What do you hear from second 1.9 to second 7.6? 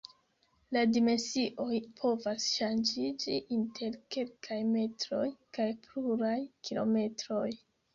povas ŝanĝiĝi inter kelkaj metroj kaj pluraj kilometroj.